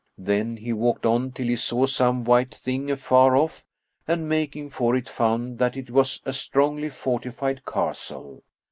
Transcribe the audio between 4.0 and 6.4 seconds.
and making for it, found that it was a